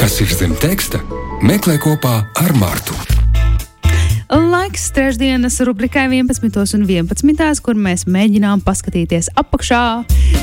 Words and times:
Kas 0.00 0.14
ir 0.24 0.30
zem 0.32 0.54
teksta? 0.56 0.96
Meklē 1.44 1.74
kopā 1.76 2.22
ar 2.40 2.54
Mārtu. 2.56 2.94
Laiks 4.32 4.86
trešdienas 4.96 5.58
rubrikai 5.68 6.06
11. 6.08 6.46
un 6.78 6.86
11. 6.88 7.60
kur 7.60 7.76
mēs 7.76 8.06
mēģinām 8.08 8.62
paskatīties 8.64 9.28
apakšā, 9.36 9.80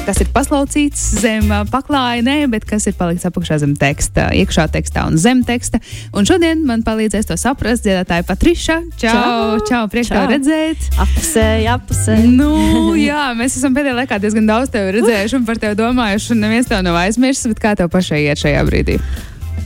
kas 0.05 0.21
ir 0.21 0.29
paslaucīts 0.35 1.01
zem 1.23 1.49
paklāja, 1.71 2.21
nē, 2.27 2.35
bet 2.53 2.67
kas 2.69 2.85
ir 2.85 2.93
palikts 2.99 3.25
apakšā 3.25 3.57
zem 3.63 3.73
teksta, 3.79 4.27
iekšā 4.37 4.67
tekstā 4.75 5.07
un 5.09 5.17
zem 5.17 5.41
teksta. 5.47 5.79
Un 6.13 6.29
šodien 6.29 6.61
man 6.67 6.83
palīdzēs 6.85 7.31
to 7.31 7.39
saprast 7.41 7.87
dziedātāja 7.87 8.27
Patriša. 8.29 8.77
Čau, 8.93 9.15
čau, 9.15 9.63
čau 9.71 9.79
priekš 9.89 10.11
tev 10.13 10.27
redzēt. 10.35 10.85
Apusēji, 11.01 11.65
apusēji. 11.73 12.29
Nu, 12.35 12.93
jā, 12.93 13.31
mēs 13.39 13.57
esam 13.57 13.73
pēdējā 13.73 14.03
laikā 14.03 14.21
diezgan 14.21 14.53
daudz 14.53 14.69
tevi 14.75 14.99
redzējuši 14.99 15.39
un 15.41 15.49
par 15.49 15.63
tevi 15.65 15.81
domājuši, 15.81 16.35
un 16.35 16.45
neviens 16.45 16.69
tev 16.69 16.85
nav 16.85 17.01
aizmirsis, 17.07 17.49
bet 17.55 17.63
kā 17.65 17.73
tev 17.81 17.89
pašai 17.95 18.27
iet 18.27 18.45
šajā 18.45 18.61
brīdī? 18.69 19.01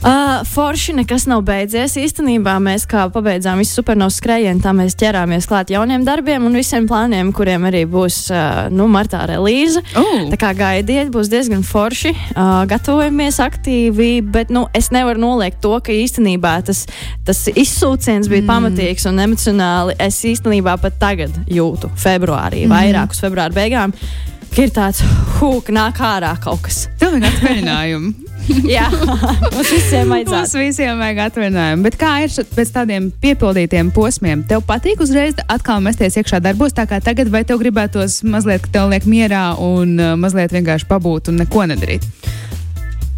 Uh, 0.02 0.46
forši 0.46 0.96
nekas 0.98 1.28
nav 1.30 1.44
beidzies. 1.46 1.92
Īstenībā 1.94 2.56
mēs 2.58 2.88
kā 2.90 3.04
pabeidzām 3.14 3.60
visu 3.62 3.76
supernovas 3.78 4.16
skrējienu, 4.18 4.58
tā 4.64 4.72
mēs 4.74 4.96
ķerāmies 4.98 5.46
klāt 5.46 5.70
jauniem 5.70 6.02
darbiem 6.02 6.42
un 6.48 6.58
visiem 6.58 6.88
plāniem, 6.90 7.30
kuriem 7.30 7.68
arī 7.68 7.84
būs 7.86 8.16
uh, 8.34 8.64
nu, 8.74 8.88
martā 8.90 9.20
relīze. 9.30 9.78
Oh. 9.94 10.24
Tā 10.32 10.40
kā 10.42 10.50
gaidiet, 10.58 11.12
būs 11.14 11.30
diezgan 11.30 11.62
forši. 11.62 12.10
Uh, 12.32 12.64
gatavojamies 12.66 13.38
aktīvi, 13.46 14.10
bet 14.26 14.50
nu, 14.50 14.64
es 14.74 14.90
nevaru 14.90 15.22
noliegt 15.22 15.62
to, 15.62 15.76
ka 15.78 15.94
īstenībā 15.94 16.56
tas, 16.66 16.82
tas 17.22 17.44
izsūciens 17.54 18.26
bija 18.26 18.42
mm. 18.42 18.50
pamatīgs 18.50 19.06
un 19.06 19.22
emocionāli. 19.22 19.94
Es 20.02 20.18
īstenībā 20.26 20.80
pat 20.82 20.98
tagad 20.98 21.38
jūtu 21.46 21.94
februārī, 21.94 22.66
mm. 22.66 22.74
vairāk 22.74 23.14
uz 23.14 23.22
februāra 23.22 23.54
beigām. 23.54 23.94
ka 23.94 24.32
Ir 24.52 24.68
tāds, 24.68 24.98
hūk, 25.38 25.70
nāk 25.72 25.96
ārā 26.04 26.34
kaut 26.42 26.66
kas. 26.66 26.82
Vajag 27.12 27.26
atvaļinājumu. 27.28 28.12
Jā, 28.66 28.88
mums 28.90 29.68
visiem 29.70 30.08
Mums 30.10 30.30
vajadzētu. 30.32 30.58
visiem 30.64 30.98
vajag 30.98 31.18
atvaļinājumu. 31.28 31.84
Bet 31.86 31.96
kā 32.00 32.12
ir 32.24 32.32
pēc 32.56 32.72
tādiem 32.74 33.10
piepildītiem 33.22 33.92
posmiem? 33.94 34.42
Tev 34.48 34.64
patīk 34.66 35.02
uzreiz 35.04 35.38
atkal 35.46 35.82
mesties 35.84 36.16
iekšā 36.18 36.40
darbos, 36.42 36.74
tā 36.74 36.88
kā 36.90 36.98
tagad, 37.04 37.30
vai 37.30 37.44
tev 37.46 37.60
gribētos 37.62 38.22
mazliet, 38.26 38.64
ka 38.66 38.72
tev 38.80 38.90
liek 38.90 39.06
mierā 39.06 39.52
un 39.62 39.94
uh, 40.00 40.14
mazliet 40.18 40.54
vienkārši 40.56 40.88
pabūt 40.90 41.30
un 41.30 41.38
neko 41.44 41.68
nedarīt? 41.70 42.08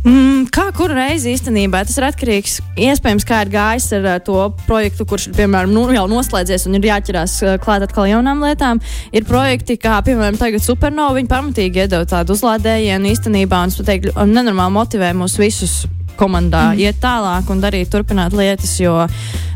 Mm, 0.05 0.51
kā 0.53 0.67
kuru 0.77 0.93
reizi 0.99 1.31
īstenībā 1.33 1.79
tas 1.89 1.97
ir 1.97 2.05
atkarīgs 2.05 2.59
iespējams, 2.77 3.25
kā 3.25 3.39
ir 3.47 3.51
gājis 3.55 3.87
ar 3.97 4.09
uh, 4.11 4.19
to 4.21 4.37
projektu, 4.67 5.07
kurš 5.09 5.31
ir 5.31 5.39
piemēram 5.39 5.73
nu, 5.73 5.87
jau 5.97 6.03
noslēdzies 6.13 6.67
un 6.69 6.77
ir 6.77 6.91
jāķerās 6.91 7.39
uh, 7.47 7.55
klāt 7.63 7.87
atkal 7.87 8.11
jaunām 8.11 8.45
lietām. 8.45 8.83
Ir 9.17 9.25
projekti, 9.25 9.79
kā 9.81 10.03
piemēram 10.05 10.37
tagad 10.37 10.61
Supernova, 10.61 11.17
viņi 11.17 11.31
pamatīgi 11.33 11.87
iedod 11.87 12.13
tādu 12.13 12.37
uzlādējienu 12.37 13.15
īstenībā 13.15 13.63
un 13.65 13.73
un 13.73 14.37
nenormāli 14.37 14.77
motivē 14.77 15.15
mūs 15.17 15.41
visus. 15.41 15.85
Komandā 16.15 16.69
mm. 16.69 16.79
iet 16.79 17.01
tālāk 17.03 17.49
un 17.51 17.59
darīt, 17.59 17.89
turpināt 17.91 18.37
lietas, 18.39 18.77
jo 18.79 18.93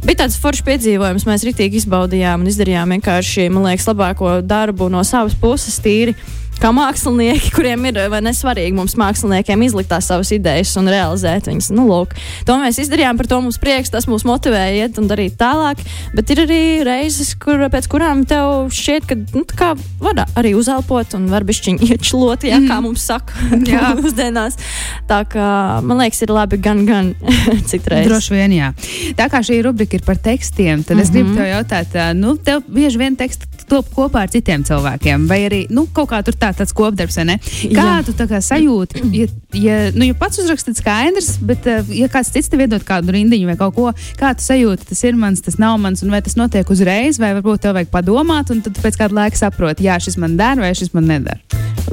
bija 0.03 0.25
tāds 0.25 0.41
foršs 0.43 0.65
piedzīvojums. 0.67 1.29
Mēs 1.29 1.45
rītīgi 1.47 1.85
izbaudījām 1.85 2.43
un 2.43 2.51
izdarījām 2.51 2.97
vienkārši, 2.97 3.47
man 3.55 3.69
liekas, 3.69 3.87
labāko 3.87 4.41
darbu 4.43 4.89
no 4.91 5.05
savas 5.07 5.39
puses, 5.39 5.79
tīri 5.85 6.17
kā 6.62 6.70
mākslinieki, 6.75 7.53
kuriem 7.56 7.87
ir 7.91 8.01
nesvarīgi 8.25 8.77
mums 8.77 8.97
māksliniekiem 8.98 9.62
izlikt 9.67 9.91
tās 9.92 10.09
savas 10.11 10.31
idejas 10.34 10.75
un 10.81 10.91
realizēt 10.91 11.48
viņas. 11.51 11.70
Nu, 11.77 11.87
lūk, 11.89 12.14
to 12.48 12.56
mēs 12.61 12.81
izdarījām, 12.83 13.19
par 13.20 13.28
to 13.31 13.41
mums 13.45 13.61
prieks, 13.62 13.92
tas 13.95 14.09
mūs 14.11 14.27
motivēja 14.28 14.86
iet 14.86 15.01
un 15.01 15.09
darīt 15.11 15.39
tālāk. 15.41 15.83
Bet 16.17 16.33
ir 16.34 16.42
arī 16.45 16.61
reizes, 16.86 17.34
kur, 17.41 17.62
pēc 17.73 17.89
kurām 17.91 18.25
tev 18.29 18.69
šķiet, 18.75 19.09
ka 19.09 19.19
nu, 19.19 19.45
kā 19.59 19.73
var 20.03 20.25
arī 20.39 20.55
uzelpot 20.59 21.17
un 21.19 21.29
var 21.33 21.47
bišķiņi 21.48 21.91
iečlot, 21.95 22.47
ja, 22.48 22.61
kā 22.69 22.81
mums 22.84 23.06
saka, 23.09 23.36
mūsdienās. 24.01 24.59
Tā 25.09 25.23
kā 25.31 25.48
man 25.84 26.03
liekas, 26.03 26.23
ir 26.27 26.34
labi 26.34 26.61
gan, 26.62 26.84
gan 26.89 27.12
citreiz. 27.70 28.09
Droši 28.09 28.34
vien, 28.34 28.56
jā. 28.59 28.73
Tā 29.19 29.29
kā 29.33 29.42
šī 29.45 29.61
rubrika 29.67 29.98
ir 29.98 30.06
par 30.06 30.19
tekstiem, 30.20 30.83
tad 30.84 30.97
mm 30.97 31.01
-hmm. 31.01 31.05
es 31.05 31.14
gribu 31.14 31.36
tev 31.36 31.47
jautāt, 31.47 31.98
nu, 32.14 32.36
tev 32.36 32.62
bieži 32.69 32.98
vien 32.98 33.17
teksti 33.17 33.47
top 33.69 33.89
kopā 33.95 34.25
ar 34.25 34.33
citiem 34.33 34.64
cilvēkiem, 34.64 35.27
vai 35.29 35.40
arī 35.48 35.61
nu, 35.75 35.86
kaut 35.92 36.11
kā 36.13 36.23
tur 36.25 36.36
tā, 36.39 36.48
tāds 36.57 36.75
kopdarbs, 36.77 37.19
vai 37.20 37.27
ne? 37.33 37.36
Kā 37.75 37.86
Jā. 37.86 37.97
tu 38.07 38.14
tā 38.17 38.29
kā 38.31 38.41
sajūti, 38.45 39.03
ja, 39.17 39.29
ja, 39.57 39.79
nu, 39.97 40.09
ja 40.09 40.17
pats 40.19 40.41
uzrakstīt 40.42 40.81
skaidrs, 40.81 41.35
bet 41.45 41.69
ā, 41.69 41.81
ja 41.97 42.09
kāds 42.13 42.33
cits 42.35 42.51
tev 42.53 42.64
iedod 42.64 42.85
kādu 42.89 43.14
rindiņu 43.17 43.51
vai 43.51 43.59
kaut 43.61 43.77
ko, 43.77 43.92
kā 44.20 44.33
tu 44.39 44.47
sajūti, 44.47 44.89
tas 44.91 45.05
ir 45.05 45.19
mans, 45.19 45.42
tas 45.45 45.58
nav 45.61 45.79
mans, 45.83 46.05
un 46.05 46.14
vai 46.14 46.23
tas 46.25 46.39
notiek 46.39 46.70
uzreiz, 46.73 47.20
vai 47.20 47.35
varbūt 47.39 47.67
tev 47.67 47.77
vajag 47.79 47.92
padomāt, 47.92 48.53
un 48.55 48.63
tad 48.64 48.79
pēc 48.83 49.01
kāda 49.03 49.23
laika 49.23 49.41
saproti, 49.41 49.89
jā, 49.89 49.98
šis 50.03 50.19
man 50.20 50.39
der 50.41 50.61
vai 50.63 50.75
šis 50.77 50.95
man 50.97 51.11
neder. 51.11 51.42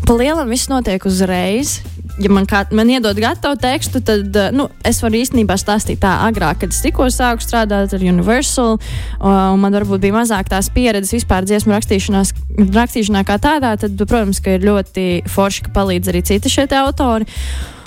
Pa 0.05 0.13
lielam 0.13 0.51
viss 0.51 0.69
notiek 0.69 1.05
uzreiz. 1.07 1.79
Ja 2.15 2.31
man, 2.31 2.45
kā, 2.47 2.61
man 2.71 2.87
iedod 2.87 3.17
gatavu 3.19 3.57
tekstu, 3.59 3.99
tad 4.05 4.37
uh, 4.39 4.47
nu, 4.55 4.69
es 4.87 5.01
varu 5.03 5.19
īstenībā 5.19 5.57
stāstīt 5.59 5.99
tā 6.03 6.13
agrāk, 6.23 6.61
kad 6.63 6.71
es 6.71 6.79
tikko 6.83 7.09
sāku 7.11 7.43
strādāt 7.43 7.91
ar 7.95 8.05
Universal. 8.05 8.79
Un 9.19 9.59
man 9.59 9.75
varbūt 9.75 10.05
bija 10.05 10.15
mazāk 10.15 10.47
tās 10.51 10.71
pieredzes 10.71 11.11
vispār 11.17 11.47
dziesmu 11.47 11.75
rakstīšanā 11.75 13.23
kā 13.27 13.39
tādā. 13.43 13.75
Tad, 13.81 13.99
protams, 13.99 14.39
ka 14.39 14.55
ir 14.55 14.67
ļoti 14.67 15.25
forši, 15.31 15.67
ka 15.67 15.75
palīdz 15.75 16.13
arī 16.13 16.23
citi 16.31 16.51
šie 16.51 16.69
autori. 16.79 17.27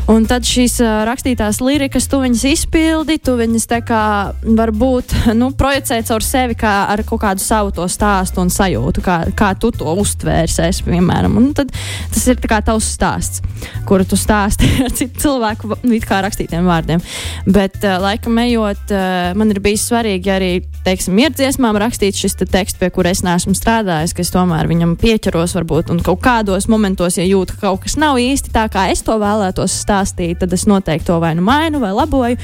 Un 0.09 0.25
tad 0.25 0.47
šīs 0.49 0.79
uh, 0.81 1.03
rakstītās 1.05 1.59
lirikas, 1.61 2.07
tu 2.09 2.23
viņas 2.23 2.45
izpildi, 2.49 3.19
tu 3.21 3.35
viņas 3.37 3.67
tā 3.69 3.83
kā 3.85 4.03
varbūt 4.41 5.13
nu, 5.37 5.51
projicē 5.53 5.99
caur 6.09 6.25
sevi 6.25 6.57
kā 6.57 6.73
ar 6.89 7.03
kaut 7.05 7.21
kādu 7.27 7.45
savu 7.45 7.75
to 7.77 7.85
stāstu 7.93 8.41
un 8.41 8.49
sajūtu, 8.53 9.03
kā, 9.05 9.19
kā 9.37 9.51
tu 9.61 9.69
to 9.77 9.93
uztvērsies, 10.01 10.81
piemēram. 10.87 11.37
Un 11.37 11.51
tad 11.57 11.75
tas 12.15 12.25
ir 12.33 12.41
kā 12.41 12.63
tavs 12.65 12.89
stāsts, 12.97 13.43
kuru 13.89 14.07
tu 14.09 14.17
stāsti 14.17 14.71
ar 14.87 14.95
citu 14.97 15.27
cilvēku 15.27 15.75
nu, 15.75 15.93
it 15.99 16.09
kā 16.09 16.23
rakstītiem 16.25 16.65
vārdiem. 16.65 17.05
Bet 17.45 17.77
uh, 17.83 17.99
laikam 18.01 18.41
ejot, 18.47 18.89
uh, 18.89 19.37
man 19.37 19.53
ir 19.53 19.61
bijis 19.61 19.85
svarīgi 19.91 20.33
arī, 20.33 20.51
teiksim, 20.89 21.21
ir 21.21 21.37
dziesmām 21.37 21.77
rakstīt 21.85 22.17
šis 22.17 22.39
te 22.41 22.49
teksts, 22.49 22.81
pie 22.81 22.89
kura 22.97 23.13
es 23.13 23.21
neesmu 23.27 23.53
strādājis, 23.59 24.17
ka 24.17 24.25
es 24.25 24.33
tomēr 24.33 24.73
viņam 24.73 24.97
pieķeros 25.05 25.53
varbūt 25.61 25.93
un 25.93 26.01
kaut 26.01 26.25
kādos 26.25 26.71
momentos, 26.73 27.21
ja 27.21 27.29
jūtu, 27.29 27.61
ka 27.61 27.69
kaut 27.69 27.85
kas 27.85 28.01
nav 28.01 28.17
īsti 28.25 28.57
tā, 28.57 28.65
kā 28.73 28.89
es 28.89 29.05
to 29.05 29.21
vēlētos 29.21 29.77
stāstīt, 29.77 29.98
tad 30.41 30.53
es 30.53 30.67
noteikti 30.69 31.09
to 31.09 31.19
vai 31.23 31.35
nu 31.39 31.45
mainu 31.47 31.81
vai 31.83 31.93
laboju. 31.97 32.39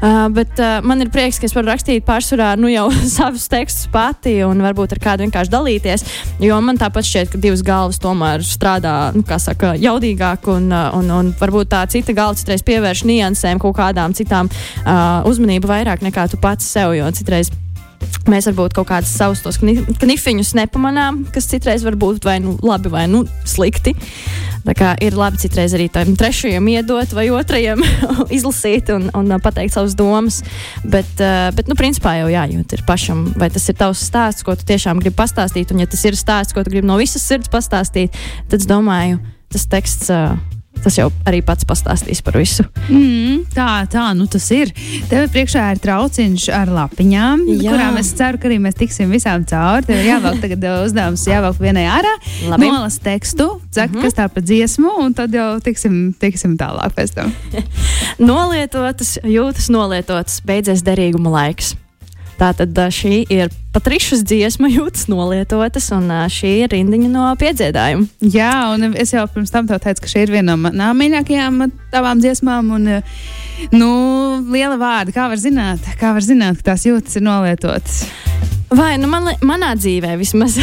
Uh, 0.00 0.26
bet 0.32 0.58
uh, 0.58 0.78
man 0.86 1.02
ir 1.04 1.10
prieks, 1.12 1.38
ka 1.38 1.48
es 1.48 1.54
varu 1.56 1.68
rakstīt 1.70 2.06
pārsvarā 2.06 2.54
nu, 2.60 2.70
jau 2.72 2.86
savus 3.16 3.48
tekstus 3.52 3.88
pati 3.92 4.38
un 4.46 4.62
varbūt 4.64 4.96
ar 4.96 5.02
kādu 5.02 5.26
vienkārši 5.26 5.52
dalīties. 5.52 6.06
Jo 6.40 6.60
man 6.64 6.80
tāpat 6.80 7.06
šķiet, 7.06 7.32
ka 7.34 7.40
divas 7.42 7.64
galvas 7.66 8.00
tomēr 8.02 8.44
strādā 8.46 8.96
nu, 9.16 9.24
saka, 9.40 9.74
jaudīgāk 9.80 10.48
un, 10.52 10.70
uh, 10.72 10.90
un, 10.98 11.10
un 11.20 11.32
varbūt 11.40 11.72
tā 11.74 11.84
cita 11.92 12.16
galva 12.16 12.38
citreiz 12.40 12.64
pievērš 12.66 13.04
niansēm, 13.10 13.60
kaut 13.62 13.76
kādām 13.78 14.16
citām 14.16 14.50
uh, 14.50 15.20
uzmanību 15.28 15.70
vairāk 15.70 16.04
nekā 16.06 16.30
tu 16.32 16.40
pats 16.40 16.66
sev. 16.66 16.96
Jo 16.96 17.12
citreiz 17.14 17.52
Mēs 18.30 18.46
varbūt 18.50 18.74
kaut 18.76 18.88
kādus 18.90 19.12
savus 19.16 19.40
tos 19.42 19.58
kni- 19.60 19.82
knifiņus 20.00 20.52
nepamanām, 20.58 21.22
kas 21.34 21.48
citreiz 21.50 21.84
var 21.86 21.96
būt 22.00 22.26
vai 22.28 22.38
nu 22.42 22.56
labi, 22.62 22.92
vai 22.92 23.06
nu 23.10 23.24
slikti. 23.48 23.94
Tā 24.66 24.74
kā 24.76 24.90
ir 25.02 25.16
labi 25.16 25.40
citreiz 25.40 25.72
arī 25.76 25.88
tam 25.92 26.12
trešajam 26.20 26.68
iedot, 26.68 27.14
vai 27.16 27.26
otrajam 27.32 27.80
izlasīt 28.36 28.92
un, 28.94 29.08
un 29.16 29.32
uh, 29.32 29.40
pateikt 29.42 29.74
savas 29.74 29.96
domas. 29.98 30.42
Bet, 30.84 31.10
uh, 31.18 31.48
bet 31.56 31.70
nu, 31.70 31.78
principā 31.78 32.18
jau 32.20 32.28
jājūt 32.32 32.76
ir 32.76 32.84
pašam, 32.88 33.24
vai 33.40 33.50
tas 33.52 33.66
ir 33.72 33.80
tavs 33.80 34.04
stāsts, 34.10 34.44
ko 34.46 34.54
tu 34.58 34.68
tiešām 34.68 35.00
gribi 35.02 35.16
pastāstīt. 35.16 35.72
Un, 35.72 35.82
ja 35.82 35.90
tas 35.90 36.04
ir 36.04 36.18
stāsts, 36.18 36.54
ko 36.56 36.64
tu 36.64 36.74
gribi 36.74 36.88
no 36.88 37.00
visas 37.00 37.24
sirds 37.24 37.50
pastāstīt, 37.52 38.16
tad 38.52 38.60
es 38.60 38.68
domāju, 38.68 39.20
tas 39.50 39.68
teksts. 39.70 40.12
Uh, 40.12 40.59
Tas 40.84 40.96
jau 40.96 41.08
arī 41.28 41.42
pats 41.44 41.66
pastāstīs 41.68 42.22
par 42.24 42.38
visu. 42.40 42.64
Mm, 42.88 43.42
tā, 43.54 43.68
tā, 43.92 44.06
nu 44.16 44.26
tas 44.30 44.46
ir. 44.54 44.72
Tev 45.10 45.28
priekšā 45.34 45.66
ir 45.74 45.82
trauciņš 45.84 46.46
ar 46.56 46.72
lapiņām, 46.72 47.44
Jā. 47.60 47.74
kurām 47.74 47.98
es 48.00 48.12
ceru, 48.16 48.40
ka 48.40 48.48
arī 48.48 48.60
mēs 48.64 48.78
tiksim 48.78 49.12
visām 49.12 49.44
cauri. 49.48 49.84
Tev 49.88 50.00
ir 50.00 50.08
jāvelk 50.08 50.40
tagad 50.44 50.64
uh, 50.64 50.78
uzdevums, 50.86 51.26
jāvelk 51.28 51.60
vienai 51.60 51.84
ārā, 51.92 52.14
Labi. 52.48 52.70
nolas 52.70 52.96
tekstu, 53.02 53.50
saka, 53.68 53.90
mm. 53.92 53.98
-hmm. 53.98 54.08
kas 54.08 54.18
tā 54.18 54.28
pa 54.32 54.40
dziesmu, 54.40 54.94
un 55.04 55.14
tad 55.14 55.34
jau 55.36 55.50
tiksim, 55.60 56.00
tiksim 56.20 56.56
tālāk 56.60 56.96
pēc 56.96 57.14
tam. 57.18 57.34
Nolietotas, 58.30 59.18
jūtas 59.24 59.68
nolietotas, 59.68 60.40
beidzies 60.44 60.82
derīguma 60.86 61.30
laiks. 61.36 61.76
Tātad 62.40 62.78
šī 62.96 63.26
ir 63.28 63.50
Patrišas 63.74 64.22
dziesma, 64.24 64.70
jūtas 64.72 65.10
nolietotas, 65.12 65.90
un 65.92 66.08
šī 66.32 66.54
ir 66.62 66.72
rindiņa 66.72 67.10
no 67.12 67.26
piedziedājuma. 67.36 68.08
Jā, 68.32 68.54
un 68.72 68.94
es 68.96 69.12
jau 69.12 69.26
pirms 69.28 69.52
tam 69.52 69.68
teicu, 69.68 70.00
ka 70.00 70.08
šī 70.08 70.24
ir 70.24 70.32
viena 70.32 70.54
no 70.54 70.62
manām 70.62 70.96
mīļākajām 71.02 71.66
tavām 71.92 72.22
dziesmām. 72.24 72.72
Un, 72.78 72.88
nu, 73.76 73.90
liela 74.48 74.80
vārda, 74.80 75.12
kā 75.12 75.28
var 75.28 75.42
zināt, 75.42 75.84
kā 76.00 76.14
var 76.16 76.24
zināt, 76.24 76.62
ka 76.62 76.72
tās 76.72 76.88
jūtas 76.88 77.20
ir 77.20 77.26
nolietotas. 77.28 78.00
Vai 78.72 78.94
nu 79.02 79.10
man, 79.10 79.28
manā 79.44 79.74
dzīvē 79.76 80.16
vismaz, 80.16 80.56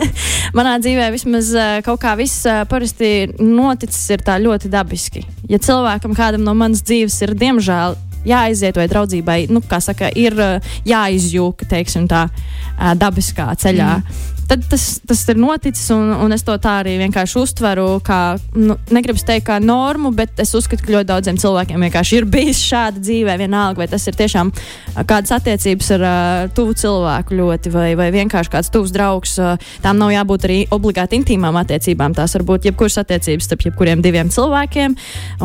manā 0.58 0.76
dzīvē 0.78 1.10
vismaz 1.14 1.50
kaut 1.82 2.02
kā 2.04 2.14
viss 2.20 2.46
parasti 2.70 3.32
noticis 3.40 4.12
ir 4.14 4.22
tā 4.22 4.38
ļoti 4.38 4.70
dabiski. 4.70 5.26
Ja 5.50 5.58
cilvēkam 5.58 6.14
kādam 6.14 6.46
no 6.46 6.54
manas 6.54 6.86
dzīves 6.86 7.18
ir 7.26 7.34
diemžēl 7.40 7.96
jāaiziet, 8.26 8.78
vai 8.78 8.88
draudzībai, 8.92 9.40
nu, 9.52 9.62
kā 9.66 9.80
saka, 9.82 10.12
ir 10.14 10.36
uh, 10.38 10.72
jāizjūka, 10.88 11.68
teiksim 11.70 12.08
tā, 12.10 12.26
uh, 12.30 12.94
dabiskā 12.98 13.52
ceļā. 13.62 13.92
Mm 14.00 14.32
tad 14.46 14.62
tas, 14.70 14.84
tas 15.06 15.22
ir 15.28 15.38
noticis, 15.40 15.88
un, 15.94 16.10
un 16.24 16.34
es 16.34 16.44
to 16.46 16.54
tā 16.62 16.78
arī 16.82 16.96
vienkārši 17.00 17.38
uztveru, 17.40 17.86
kā, 18.06 18.36
nu, 18.54 18.76
negribu 18.94 19.20
teikt, 19.26 19.46
kā 19.48 19.58
normu, 19.62 20.12
bet 20.16 20.38
es 20.42 20.54
uzskatu, 20.56 20.84
ka 20.86 20.94
ļoti 20.94 21.08
daudziem 21.10 21.40
cilvēkiem 21.42 21.86
vienkārši 21.86 22.20
ir 22.20 22.28
bijis 22.30 22.62
šāda 22.62 23.02
dzīvē, 23.02 23.36
vienalga, 23.42 23.82
vai 23.82 23.88
tas 23.90 24.06
ir 24.06 24.18
tiešām 24.18 24.52
kādas 25.02 25.34
attiecības 25.36 25.92
ar 25.98 26.06
uh, 26.06 26.42
tuvu 26.56 26.76
cilvēku 26.78 27.40
ļoti, 27.40 27.72
vai, 27.74 27.88
vai 27.98 28.10
vienkārši 28.14 28.54
kāds 28.54 28.72
tuvs 28.74 28.94
draugs. 28.94 29.36
Uh, 29.42 29.72
tām 29.84 29.98
nav 30.02 30.14
jābūt 30.14 30.46
arī 30.48 30.60
obligāti 30.74 31.18
intīmām 31.20 31.58
attiecībām. 31.62 32.14
Tās 32.16 32.36
var 32.38 32.46
būt 32.46 32.70
jebkuras 32.70 33.00
attiecības 33.02 33.50
starp 33.50 33.66
jebkuriem 33.66 34.04
diviem 34.04 34.30
cilvēkiem. 34.32 34.96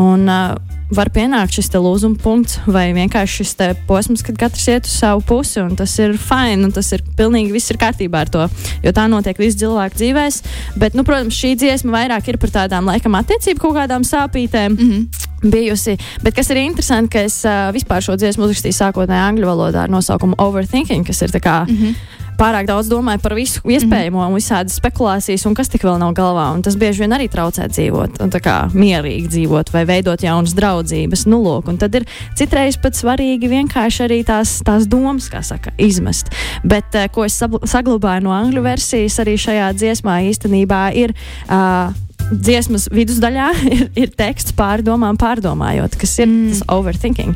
Un, 0.02 0.30
uh, 0.30 0.80
var 0.92 1.10
pienākt 1.14 1.56
šis 1.56 1.72
lūzuma 1.74 2.20
punkts, 2.22 2.60
vai 2.68 2.90
vienkārši 2.96 3.42
šis 3.42 3.56
posms, 3.88 4.24
kad 4.28 4.38
katrs 4.40 4.68
iet 4.68 4.90
uz 4.90 4.96
savu 5.00 5.24
pusi, 5.28 5.60
un 5.64 5.76
tas 5.80 5.94
ir 6.00 6.18
fini, 6.20 6.66
un 6.68 6.72
tas 6.76 6.92
ir 6.92 7.04
pilnīgi 7.18 7.56
viss 7.56 7.72
ir 7.72 7.80
kārtībā 7.82 8.26
ar 8.26 8.32
to, 8.32 8.48
jo 8.84 8.94
tā 8.96 9.08
notiek 9.12 9.40
visu 9.40 9.64
cilvēku 9.64 10.00
dzīvēs. 10.02 10.42
Bet, 10.82 10.98
nu, 10.98 11.06
protams, 11.08 11.38
šī 11.38 11.56
dziesma 11.60 11.96
vairāk 11.98 12.32
ir 12.32 12.40
par 12.42 12.54
tādām 12.62 12.90
laikam 12.92 13.16
attiecību 13.20 13.64
kaut 13.64 13.78
kādām 13.82 14.08
sāpītēm. 14.08 14.78
Mm 14.78 14.90
-hmm 14.92 15.28
bijusi. 15.42 15.98
Bet 16.22 16.36
kas 16.36 16.50
ir 16.50 16.58
interesanti, 16.62 17.10
ka 17.10 17.24
es 17.26 17.40
uh, 17.46 17.72
vispār 17.74 18.04
šo 18.06 18.14
dziesmu 18.14 18.46
uzrakstīju 18.46 18.78
sākotnēji 18.78 19.26
angļu 19.26 19.48
valodā 19.50 19.84
ar 19.84 19.90
nosaukumu 19.90 20.38
Overthinking, 20.38 21.08
kas 21.08 21.22
ir 21.22 21.34
kā, 21.42 21.66
mm 21.66 21.78
-hmm 21.78 22.21
pārāk 22.42 22.68
daudz 22.70 22.90
domāju 22.90 23.22
par 23.22 23.36
visu 23.38 23.62
iespējamo 23.62 24.18
mm 24.18 24.24
-hmm. 24.24 24.34
un 24.34 24.40
visādas 24.40 24.78
spekulācijas, 24.80 25.46
un 25.46 25.56
kas 25.58 25.70
tik 25.70 25.86
vēl 25.86 26.00
nav 26.02 26.14
galvā. 26.18 26.48
Un 26.56 26.62
tas 26.62 26.76
bieži 26.76 27.04
vien 27.04 27.14
arī 27.14 27.30
traucē 27.30 27.68
dzīvot, 27.70 28.22
un 28.24 28.34
tā 28.34 28.42
kā 28.42 28.58
mierīgi 28.74 29.28
dzīvot 29.28 29.74
vai 29.74 29.86
veidot 29.86 30.24
jaunas 30.24 30.54
draudzības. 30.58 31.26
Nu, 31.26 31.42
lūk, 31.44 31.70
un 31.70 31.78
tad 31.78 31.96
ir 31.96 32.06
citreiz 32.36 32.78
pat 32.82 32.98
svarīgi 32.98 33.50
vienkārši 33.50 34.04
arī 34.08 34.24
tās, 34.26 34.62
tās 34.66 34.88
domas, 34.88 35.30
kā 35.30 35.44
saka, 35.44 35.72
izmest. 35.78 36.32
Bet, 36.64 36.96
uh, 36.96 37.08
ko 37.12 37.26
es 37.26 37.42
saglabāju 37.64 38.24
no 38.24 38.32
angļu 38.32 38.62
versijas, 38.62 39.20
arī 39.20 39.38
šajā 39.38 39.74
dziesmā 39.74 40.22
īstenībā 40.32 40.94
ir. 40.96 41.14
Uh, 41.50 41.94
dziesmas 42.32 42.88
vidusdaļā 42.92 43.48
ir, 43.76 43.88
ir 43.96 44.12
teksts 44.18 44.54
pārdomām, 44.56 45.18
pārdomājot, 45.18 45.98
kas 46.00 46.20
ir 46.20 46.28
mm. 46.28 46.50
tas 46.50 46.62
overthinking. 46.68 47.36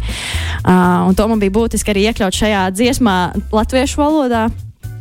Uh, 0.63 1.13
to 1.15 1.27
man 1.27 1.39
bija 1.39 1.51
būtiski 1.51 1.91
arī 1.91 2.07
iekļaut 2.09 2.33
šajā 2.33 2.69
dziesmā, 2.71 3.17
latviešu 3.51 4.01
valodā. 4.01 4.47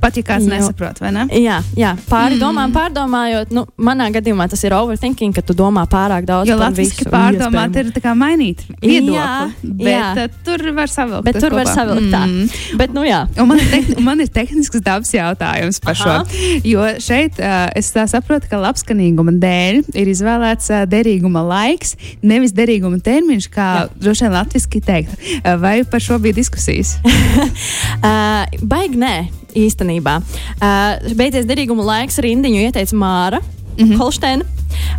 Pat 0.04 0.18
ja 0.18 0.24
kāds 0.26 0.48
nesaprot, 0.48 1.00
vai 1.00 1.10
ne? 1.14 1.24
Jā, 1.40 1.58
jā 1.78 1.94
pāri 2.08 2.36
mm. 2.36 2.72
pārdomājot, 2.74 3.52
nu, 3.56 3.64
manā 3.80 4.10
gadījumā 4.12 4.46
tas 4.52 4.60
ir 4.66 4.74
overthinking, 4.76 5.32
ka 5.34 5.40
tu 5.46 5.56
domā 5.56 5.86
pārāk 5.90 6.26
daudz. 6.28 6.50
Jo 6.50 6.58
latviešu 6.60 7.08
pārdomāt 7.12 7.76
ir 7.80 7.88
tā 7.94 8.02
kā 8.04 8.12
mainīt 8.18 8.60
viedokli. 8.82 9.14
Jā, 9.16 9.30
bet 9.62 9.88
jā. 9.88 10.08
Uh, 10.26 10.38
tur 10.44 10.64
var 10.76 10.92
savilkt. 10.92 11.24
Bet 11.26 11.38
tur 11.40 11.54
kopā. 11.54 11.62
var 11.62 11.70
savilkt 11.72 12.10
tā. 12.12 12.22
Mm. 12.28 12.78
Bet, 12.80 12.94
nu 12.96 13.04
jā. 13.06 13.22
Un 13.40 13.48
man 13.50 13.62
ir, 13.62 13.70
tehn 13.72 14.04
man 14.04 14.20
ir 14.24 14.30
tehnisks 14.34 14.82
dabas 14.84 15.12
jautājums 15.14 15.80
par 15.84 15.96
Aha. 15.96 16.18
šo. 16.24 16.42
Jo 16.68 16.88
šeit 17.02 17.40
uh, 17.40 17.68
es 17.78 17.92
saprotu, 17.94 18.50
ka 18.50 18.60
labskanīguma 18.60 19.36
dēļ 19.42 19.80
ir 19.94 20.10
izvēlēts 20.12 20.70
uh, 20.72 20.82
derīguma 20.90 21.44
laiks, 21.48 21.96
nevis 22.24 22.52
derīguma 22.56 23.00
termiņš, 23.04 23.48
kā 23.54 23.70
droši 23.96 24.26
vien 24.26 24.36
latviski 24.36 24.82
teikt. 24.84 25.16
Uh, 25.40 25.54
vai 25.62 25.78
par 25.88 26.04
šo 26.04 26.20
bija 26.22 26.36
diskusijas? 26.36 26.96
uh, 27.04 28.44
baigi 28.74 29.00
nē 29.00 29.16
īstenībā. 29.54 30.18
Uh, 30.58 31.14
beidzies 31.18 31.48
derīguma 31.48 31.86
laiks, 31.94 32.20
rindiņu 32.24 32.68
ieteica 32.68 32.98
Māra 32.98 33.40
mm 33.78 33.84
-hmm. 33.84 33.96
Holsteina. 33.96 34.44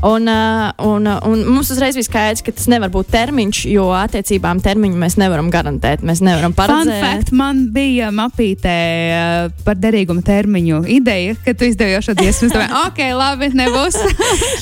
Un, 0.02 0.28
uh, 0.28 0.94
un, 0.94 1.07
un 1.24 1.54
mums 1.54 1.69
uzreiz 1.72 1.96
bija 1.96 2.04
skaidrs, 2.04 2.42
ka 2.42 2.52
tas 2.52 2.68
nevar 2.68 2.90
būt 2.90 3.10
termiņš, 3.12 3.66
jo 3.72 3.90
attiecībām 3.96 4.62
termiņu 4.63 5.00
mēs 5.00 5.18
nevaram 5.18 5.50
garantēt. 5.52 6.04
Mēs 6.06 6.22
nevaram 6.22 6.54
paredzēt. 6.54 7.02
Fact, 7.04 7.31
man 7.31 7.66
bija 7.74 8.12
mapītē 8.12 8.78
uh, 9.16 9.52
par 9.66 9.75
derīguma 9.75 10.22
termiņu 10.22 10.84
ideja, 10.88 11.36
ka 11.46 11.54
tu 11.54 11.66
izdevi 11.66 12.01
šo 12.01 12.13
dziesmu. 12.13 12.48
Es 12.48 12.54
domāju, 12.54 12.81
ok, 12.88 13.04
labi, 13.19 13.51
nebūs 13.54 14.00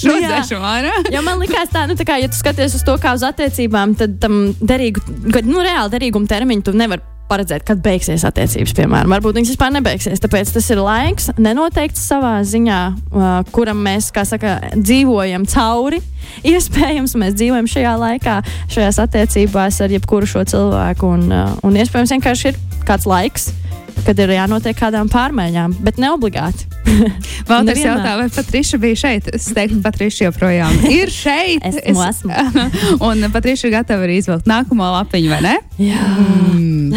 šo 0.01 0.17
dzēšu 0.17 0.61
ārā. 0.61 0.93
jo 1.13 1.21
man 1.21 1.39
likās 1.39 1.69
tā, 1.73 1.87
nu 1.87 1.93
tā 1.99 2.07
kā, 2.07 2.17
ja 2.21 2.27
tu 2.27 2.39
skaties 2.39 2.75
uz 2.75 2.83
to 2.83 2.97
kā 2.97 3.13
uz 3.13 3.23
attiecībām, 3.23 3.95
tad 3.95 4.19
tam 4.19 4.53
derīgu, 4.61 5.01
nu 5.43 5.59
reāli 5.59 5.97
derīguma 5.97 6.27
termiņu 6.27 6.69
tu 6.69 6.77
nevari 6.77 7.12
paredzēt, 7.29 7.65
kad 7.67 7.81
beigsies 7.83 8.25
attiecības, 8.27 8.73
piemēram. 8.77 9.13
Varbūt 9.15 9.39
viņas 9.39 9.53
vispār 9.53 9.73
nebeigsies. 9.75 10.21
Tāpēc 10.23 10.53
tas 10.55 10.69
ir 10.73 10.81
laiks, 10.83 11.29
nenoteikts 11.41 12.03
savā 12.09 12.35
ziņā, 12.47 12.79
uh, 12.93 13.29
kuram 13.55 13.81
mēs, 13.85 14.11
kā 14.15 14.25
saka, 14.27 14.59
dzīvojam 14.75 15.47
cauri. 15.49 16.01
Iespējams, 16.53 17.15
mēs 17.19 17.37
dzīvojam 17.39 17.69
šajā 17.69 17.95
laikā, 17.99 18.37
šajās 18.73 19.01
attiecībās 19.03 19.81
ar 19.83 19.95
jebkuru 19.95 20.29
šo 20.29 20.45
cilvēku, 20.53 21.15
un, 21.17 21.27
uh, 21.31 21.57
un 21.65 21.79
iespējams 21.79 22.15
vienkārši 22.17 22.51
ir 22.51 22.61
kāds 22.87 23.09
laiks 23.09 23.51
kad 24.03 24.19
ir 24.19 24.33
jānotiek 24.35 24.75
kādām 24.77 25.09
pārmaiņām, 25.11 25.77
bet 25.83 25.99
ne 26.01 26.09
obligāti. 26.13 26.67
Valdis 27.49 27.81
jautā, 27.83 28.15
vai 28.19 28.27
Patriša 28.33 28.79
bija 28.81 28.99
šeit? 28.99 29.29
Es 29.35 29.47
teiktu, 29.55 29.79
Patriša 29.83 30.27
joprojām 30.27 30.75
ir 30.97 31.11
šeit. 31.13 31.63
esmu, 31.69 32.03
es, 32.03 32.19
esmu. 32.19 32.65
un 33.07 33.27
Patriša 33.33 33.69
ir 33.69 33.75
gatava 33.77 34.07
arī 34.07 34.19
izvilkt 34.21 34.49
nākamo 34.49 34.89
lapiņu, 34.97 35.31
vai 35.31 35.41
ne? 35.45 35.55
Jā. 35.81 36.09
Mm. 36.53 36.91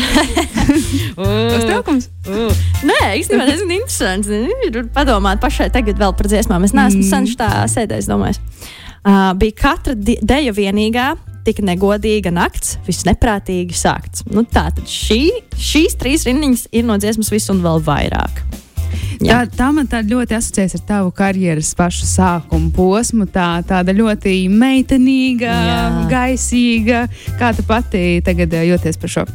Uztraukums? 1.16 2.10
Uh. 2.26 2.64
Nē, 2.86 3.00
īstenībā 3.20 3.54
interesants. 3.54 4.32
Ir 4.66 4.82
padomāt 4.94 5.40
pašai 5.42 5.70
tagad 5.74 6.00
vēl 6.00 6.16
par 6.18 6.30
dziesmām. 6.32 6.66
Es 6.66 6.74
neesmu 6.76 7.04
mm. 7.04 7.08
sen 7.12 7.30
tā 7.38 7.50
sēdējis, 7.70 8.10
domājis. 8.10 8.42
Uh, 9.06 9.30
bija 9.38 9.54
katra 9.60 9.94
deja 9.94 10.52
vienīgā, 10.54 11.12
tik 11.46 11.62
negodīga 11.64 12.32
nakts, 12.34 12.76
viss 12.86 13.06
neprātīgi 13.08 13.76
sākts. 13.76 14.26
Nu, 14.30 14.44
tā 14.44 14.68
tad 14.74 14.86
šī, 14.90 15.22
šīs 15.54 15.98
trīs 16.00 16.26
rindiņas 16.28 16.68
ir 16.76 16.86
no 16.88 16.98
dziesmas 17.00 17.32
visu 17.32 17.54
un 17.54 17.64
vēl 17.64 17.82
vairāk. 17.86 18.42
Jā. 19.24 19.40
Tā, 19.46 19.56
tā 19.56 19.68
man 19.72 19.88
tā 19.88 20.02
ļoti 20.04 20.36
asociējas 20.36 20.76
ar 20.78 20.82
tavu 20.88 21.12
karjeras 21.16 21.72
pašu 21.76 22.08
sākumu 22.08 22.72
posmu. 22.76 23.28
Tā, 23.32 23.48
tāda 23.66 23.94
ļoti 23.96 24.36
meitenīga, 24.52 25.54
Jā. 25.70 25.78
gaisīga. 26.12 27.06
Kā 27.40 27.54
tu 27.56 27.64
pati 27.66 28.20
tagad 28.26 28.52
eh, 28.56 28.68
jūties 28.72 29.00
par 29.00 29.16
šo? 29.16 29.26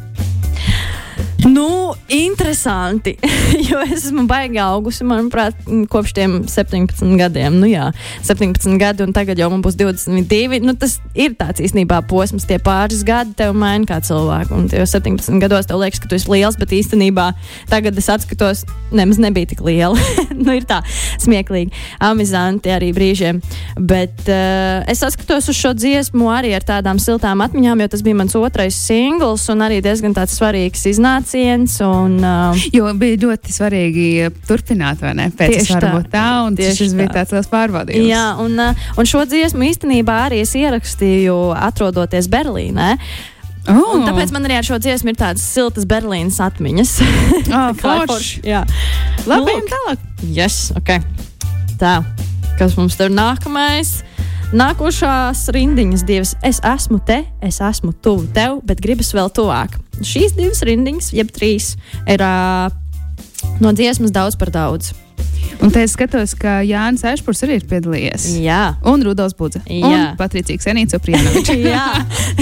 Nu, 1.44 1.92
interesanti. 2.08 3.16
jo 3.70 3.80
es 3.82 4.04
esmu 4.04 4.22
baigi 4.30 4.60
augusi, 4.62 5.02
manuprāt, 5.06 5.56
kopš 5.90 6.12
tiem 6.14 6.36
17 6.46 7.16
gadiem. 7.18 7.56
Nu, 7.58 7.66
jā, 7.66 7.88
17 8.22 8.76
gadi, 8.78 9.02
un 9.02 9.14
tagad 9.16 9.40
jau 9.40 9.48
man 9.50 9.64
būs 9.64 9.74
22. 9.80 10.60
Nu, 10.62 10.76
tas 10.78 11.00
ir 11.18 11.34
tāds 11.38 11.62
īstenībā 11.64 11.98
posms, 12.10 12.46
tie 12.46 12.60
pāris 12.62 13.02
gadi 13.06 13.34
tev 13.40 13.56
maina 13.58 13.88
kā 13.90 13.98
cilvēku. 14.06 14.54
Un 14.54 14.68
jau 14.70 14.86
17 14.86 15.42
gados 15.42 15.66
tev 15.66 15.82
liekas, 15.82 16.02
ka 16.02 16.10
tu 16.10 16.18
esi 16.18 16.30
liels, 16.30 16.58
bet 16.60 16.76
īstenībā 16.78 17.32
tagad 17.72 17.98
es 17.98 18.10
atskatos, 18.12 18.62
nemaz 18.94 19.18
nebija 19.22 19.50
tik 19.50 19.64
liela. 19.66 19.98
nu, 20.44 20.54
ir 20.54 20.68
tā 20.68 20.78
smieklīgi, 21.24 21.74
amizanti 22.06 22.70
arī 22.70 22.92
brīžiem. 22.94 23.42
Bet 23.82 24.30
uh, 24.30 24.86
es 24.86 25.02
atskatos 25.02 25.50
uz 25.50 25.58
šo 25.58 25.74
dziesmu 25.74 26.30
arī 26.30 26.54
ar 26.54 26.70
tādām 26.70 27.02
siltām 27.02 27.42
atmiņām, 27.42 27.82
jo 27.82 27.92
tas 27.96 28.06
bija 28.06 28.22
mans 28.22 28.38
otrais 28.38 28.78
singls 28.78 29.50
un 29.50 29.66
arī 29.66 29.82
diezgan 29.82 30.14
tāds 30.14 30.38
svarīgs 30.38 30.86
iznācums 30.94 31.31
pacients. 31.32 31.80
Un, 31.80 32.18
uh, 32.20 32.56
jo 32.72 32.88
bija 32.98 33.18
ļoti 33.24 33.54
svarīgi 33.54 34.06
turpināt, 34.48 35.00
vai 35.02 35.14
ne? 35.16 35.28
Pēc 35.36 35.56
tieši 35.56 35.80
tā, 36.12 36.26
un 36.46 36.56
šis 36.56 36.94
bija 36.98 37.12
tāds 37.20 37.32
liels 37.34 37.50
pārbaudījums. 37.52 38.08
Jā, 38.10 38.24
un, 38.42 38.56
uh, 38.60 38.88
un 38.98 39.08
šo 39.08 39.24
dziesmu 39.28 39.64
īstenībā 39.70 40.18
arī 40.28 40.42
es 40.44 40.54
ierakstīju 40.58 41.36
atrodoties 41.56 42.28
Berlīnē. 42.32 42.96
Oh. 43.70 43.94
Un 43.94 44.02
tāpēc 44.08 44.32
man 44.34 44.48
arī 44.48 44.58
ar 44.58 44.66
šo 44.66 44.80
dziesmu 44.82 45.12
ir 45.12 45.18
tādas 45.20 45.44
siltas 45.46 45.86
Berlīnas 45.88 46.40
atmiņas. 46.42 46.96
oh, 47.56 47.68
forši. 47.78 48.42
Jā, 48.46 48.64
labi. 49.30 49.54
Nu, 49.54 49.68
tālāk. 49.70 50.08
Yes, 50.34 50.72
ok. 50.78 50.96
Tā, 51.80 52.00
kas 52.58 52.74
mums 52.78 52.98
tur 52.98 53.12
nākamais? 53.14 54.00
Nākošās 54.52 55.46
rindiņas 55.54 56.02
divas. 56.04 56.34
Es 56.44 56.58
esmu 56.66 56.98
te, 57.08 57.22
es 57.40 57.62
esmu 57.64 57.94
tuvu 58.04 58.26
tev, 58.36 58.58
bet 58.68 58.82
gribas 58.84 59.14
vēl 59.16 59.32
tuvāk. 59.32 59.78
Šīs 60.00 60.32
divas 60.38 60.62
rindiņas, 60.66 61.12
jeb 61.14 61.30
trīs, 61.34 61.74
ir 62.08 62.24
uh, 62.24 62.72
no 63.60 63.72
dziesmas 63.76 64.14
daudz 64.14 64.38
par 64.40 64.52
daudz. 64.54 64.94
Un 65.62 65.70
te 65.70 65.84
es 65.84 65.92
skatos, 65.94 66.34
ka 66.38 66.60
Jānis 66.66 67.04
Ešpurs 67.06 67.44
arī 67.46 67.60
ir 67.60 67.66
piedalījies. 67.70 68.24
Jā. 68.42 68.74
Un 68.88 69.04
Rudolf 69.06 69.36
Budze. 69.38 69.60
Jā. 69.70 69.86
Un 69.86 70.16
Patricija 70.18 70.58
Senīca 70.62 70.98
Prienoviča. 71.02 71.54
Jā. 71.72 71.84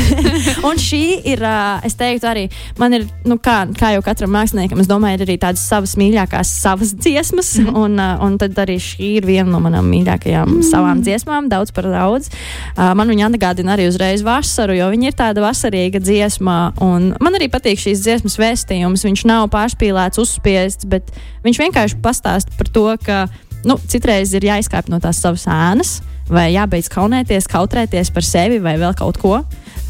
un 0.68 0.80
šī 0.80 1.02
ir, 1.28 1.44
es 1.86 1.96
teiktu, 2.00 2.28
arī 2.30 2.46
man 2.80 2.96
ir, 2.96 3.04
nu, 3.28 3.36
kā, 3.42 3.62
kā 3.76 3.92
jau 3.96 4.04
katram 4.06 4.32
māksliniekam, 4.34 4.80
es 4.80 4.88
domāju, 4.88 5.18
ir 5.18 5.26
arī 5.26 5.36
tādas 5.42 5.66
savas 5.68 5.96
mīļākās 6.00 6.54
savas 6.62 6.94
dziesmas. 6.96 7.56
Mm 7.60 7.78
un, 7.80 8.00
un 8.00 8.34
tad 8.40 8.56
arī 8.60 8.76
šī 8.82 9.12
ir 9.20 9.26
viena 9.28 9.48
no 9.52 9.60
manām 9.62 9.86
mīļākajām 9.92 10.48
mm 10.56 10.66
savām 10.70 11.00
dziesmām, 11.04 11.48
daudz 11.50 11.72
par 11.74 11.86
daudz. 11.90 12.30
Man 12.76 13.10
viņa 13.10 13.28
atgādina 13.30 13.74
arī 13.74 13.88
uzreiz 13.90 14.22
vasaru, 14.26 14.76
jo 14.78 14.88
viņa 14.92 15.10
ir 15.10 15.16
tāda 15.18 15.44
vasarīga 15.44 16.00
dziesma. 16.02 16.58
Un 16.84 17.10
man 17.22 17.36
arī 17.38 17.50
patīk 17.52 17.80
šīs 17.80 18.04
dziesmas 18.04 18.38
vēstījums. 18.40 19.04
Viņš 19.06 19.24
nav 19.28 19.48
pārspīlēts, 19.54 20.20
uzspiests, 20.22 20.88
bet 20.90 21.10
viņš 21.44 21.62
vienkārši 21.64 22.00
pastāsta 22.04 22.54
par 22.58 22.69
to, 22.74 22.86
ka 23.04 23.26
nu, 23.66 23.76
citreiz 23.90 24.32
ir 24.36 24.46
jāizkāpj 24.48 24.92
no 24.92 25.00
tās 25.02 25.20
savas 25.22 25.46
ēnas, 25.50 25.98
vai 26.30 26.50
jābeidz 26.54 26.90
kaunēties, 26.92 27.48
kautrēties 27.50 28.12
par 28.14 28.26
sevi 28.26 28.60
vai 28.62 28.76
vēl 28.80 28.94
kaut 28.98 29.20
ko. 29.20 29.40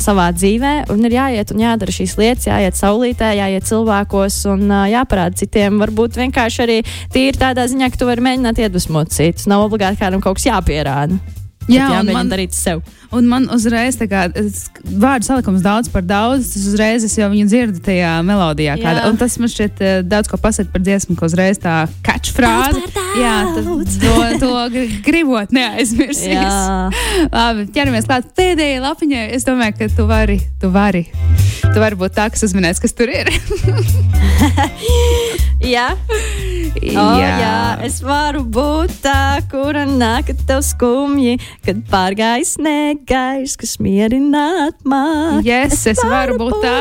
savā 0.00 0.30
dzīvē, 0.32 0.88
un 0.88 1.04
ir 1.04 1.12
jāiet 1.12 1.50
un 1.52 1.60
jādara 1.60 1.92
šīs 1.92 2.14
lietas, 2.16 2.46
jāiet 2.48 2.78
saulītē, 2.78 3.34
jāiet 3.36 3.66
cilvēkos 3.68 4.38
un 4.48 4.62
uh, 4.70 4.86
jāparāda 4.88 5.36
citiem. 5.36 5.76
Varbūt 5.82 6.16
vienkārši 6.16 6.62
arī 6.64 6.78
tīri 7.12 7.36
tādā 7.36 7.66
ziņā, 7.68 7.90
ka 7.92 8.00
tu 8.00 8.08
vari 8.08 8.24
mēģināt 8.24 8.62
iedvesmot 8.64 9.12
citus. 9.12 9.44
Nav 9.50 9.66
obligāti 9.66 10.00
kādam 10.00 10.24
kaut 10.24 10.40
kas 10.40 10.48
jāpierāda. 10.48 11.20
Jā, 11.70 11.86
Jā, 11.90 12.00
un 12.02 12.10
man 12.12 12.28
darīt 12.32 12.52
sev. 12.56 12.80
Un 13.14 13.26
man 13.26 13.48
uzreiz 13.50 13.96
kā 13.98 14.28
es- 14.38 14.68
vārdu 14.86 15.26
salikums 15.26 15.62
daudz 15.64 15.88
par 15.90 16.02
daudz, 16.06 16.52
tas 16.54 16.66
uzreiz 16.70 17.04
es 17.06 17.16
jau 17.18 17.26
viņu 17.32 17.46
dzirdu 17.50 17.80
tajā 17.82 18.12
melodijā. 18.26 18.76
Kāda, 18.78 19.08
un 19.10 19.16
tas 19.18 19.34
man 19.38 19.48
šķiet 19.50 19.80
eh, 19.82 20.02
daudz 20.06 20.28
ko 20.30 20.36
pasaka 20.38 20.70
par 20.72 20.80
dziesmu, 20.86 21.16
ka 21.18 21.26
uzreiz 21.26 21.58
tā 21.58 21.88
par 22.36 22.44
Jā, 23.18 23.34
tad 23.54 23.64
to, 24.00 24.14
to 24.44 24.50
gri- 24.74 25.00
gribot 25.06 25.50
neaizmirsīs. 25.54 26.54
Labi, 27.34 27.66
ķeramies 27.74 28.06
klāt 28.06 28.30
pēdējai 28.38 28.80
lapiņai. 28.86 29.26
Es 29.34 29.44
domāju, 29.48 29.74
ka 29.78 29.84
tu 29.96 30.06
vari, 30.06 30.38
tu 30.62 30.70
vari. 30.70 31.06
Tu 31.70 31.78
vari 31.78 31.94
būt 31.98 32.14
tā, 32.16 32.30
kas 32.30 32.42
uzminēs, 32.46 32.80
kas 32.82 32.92
tur 32.96 33.08
ir. 33.10 33.26
Jā. 35.60 35.90
Oh, 36.80 37.18
jā. 37.20 37.30
jā, 37.42 37.56
es 37.84 37.98
varu 38.00 38.44
būt 38.48 38.94
tā, 39.04 39.42
kura 39.50 39.82
nāk, 39.84 40.30
tev 40.48 40.62
skumji, 40.64 41.36
kad 41.66 41.82
pārgājis 41.90 42.54
negaiss, 42.62 43.58
kas 43.60 43.76
mierināt 43.82 44.78
man. 44.88 45.42
Yes, 45.44 45.84
es 45.90 46.00
varu 46.00 46.38
būt 46.40 46.56
tā. 46.64 46.76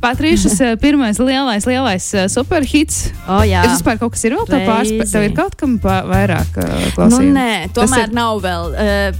Patrīšas 0.00 0.56
eh, 0.64 0.74
pirmais 0.80 1.18
lielais, 1.20 1.66
lielais 1.68 2.06
eh, 2.14 2.26
superhits. 2.32 3.10
Oh, 3.26 3.42
jā. 3.46 3.62
Es 3.66 3.78
vispār 3.78 3.98
kaut 4.00 4.14
kas 4.14 4.24
ir 4.26 4.36
vēl 4.36 4.46
tā 4.48 4.60
pārspēj. 4.66 5.00
Crazy. 5.00 5.14
Tev 5.14 5.26
ir 5.26 5.34
kaut 5.36 5.56
kam 5.60 5.76
vairāk 5.82 6.58
uh, 6.60 6.70
Nu, 6.70 6.90
klausījumu. 6.96 7.34
nē, 7.36 7.52
tomēr 7.76 8.06
ir- 8.08 8.16
nav 8.16 8.40
vēl. 8.44 8.74